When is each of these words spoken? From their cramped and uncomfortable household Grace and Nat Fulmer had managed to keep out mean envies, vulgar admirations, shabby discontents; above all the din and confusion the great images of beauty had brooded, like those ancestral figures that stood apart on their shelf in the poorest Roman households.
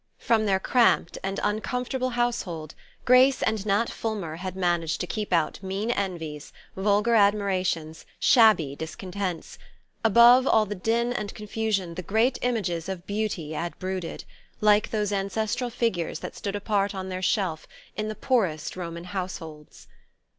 From 0.17 0.47
their 0.47 0.59
cramped 0.59 1.19
and 1.21 1.39
uncomfortable 1.43 2.09
household 2.17 2.73
Grace 3.05 3.43
and 3.43 3.63
Nat 3.67 3.87
Fulmer 3.87 4.37
had 4.37 4.55
managed 4.55 4.99
to 5.01 5.05
keep 5.05 5.31
out 5.31 5.61
mean 5.61 5.91
envies, 5.91 6.51
vulgar 6.75 7.13
admirations, 7.13 8.03
shabby 8.19 8.75
discontents; 8.75 9.59
above 10.03 10.47
all 10.47 10.65
the 10.65 10.73
din 10.73 11.13
and 11.13 11.35
confusion 11.35 11.93
the 11.93 12.01
great 12.01 12.39
images 12.41 12.89
of 12.89 13.05
beauty 13.05 13.51
had 13.51 13.77
brooded, 13.77 14.23
like 14.59 14.89
those 14.89 15.11
ancestral 15.11 15.69
figures 15.69 16.17
that 16.17 16.35
stood 16.35 16.55
apart 16.55 16.95
on 16.95 17.09
their 17.09 17.21
shelf 17.21 17.67
in 17.95 18.07
the 18.07 18.15
poorest 18.15 18.75
Roman 18.75 19.03
households. 19.03 19.87